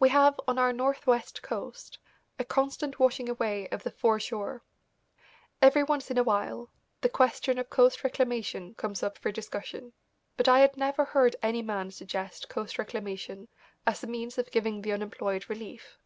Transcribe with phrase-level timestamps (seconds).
[0.00, 1.98] We have, on our northwest coast,
[2.36, 4.64] a constant washing away of the fore shore.
[5.62, 6.68] Every once in a while
[7.00, 9.92] the question of coast reclamation comes up for discussion,
[10.36, 13.46] but I had never heard any man suggest coast reclamation
[13.86, 15.96] as a means of giving the unemployed relief.